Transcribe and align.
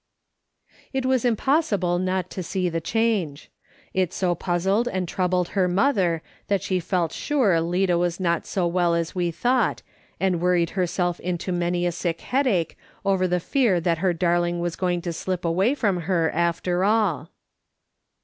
It 0.93 1.05
was 1.05 1.23
impossible 1.23 1.99
not 1.99 2.31
to 2.31 2.41
see 2.41 2.69
the 2.69 2.81
change. 2.81 3.51
It 3.93 4.11
so 4.11 4.33
puzzled 4.33 4.87
and 4.87 5.07
troubled 5.07 5.49
her 5.49 5.67
mother 5.67 6.23
that 6.47 6.63
she 6.63 6.79
felt 6.79 7.11
sure 7.13 7.61
Lida 7.61 7.99
was 7.99 8.19
not 8.19 8.47
so 8.47 8.65
well 8.65 8.95
as 8.95 9.13
we 9.13 9.29
thought, 9.29 9.83
and 10.19 10.41
worried 10.41 10.71
herself 10.71 11.19
into 11.19 11.51
many 11.51 11.85
a 11.85 11.91
sick 11.91 12.21
headache 12.21 12.79
over 13.05 13.27
the 13.27 13.39
fear 13.39 13.79
that 13.79 13.99
her 13.99 14.11
darling 14.11 14.59
was 14.59 14.75
going 14.75 15.03
to 15.03 15.13
slip 15.13 15.45
away 15.45 15.75
from 15.75 15.97
her 16.09 16.31
after 16.31 16.83
all. 16.83 17.29